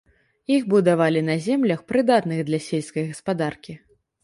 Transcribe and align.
Іх 0.53 0.63
будавалі 0.73 1.21
на 1.27 1.35
землях, 1.49 1.85
прыдатных 1.93 2.43
для 2.49 2.59
сельскай 2.71 3.09
гаспадаркі. 3.13 3.81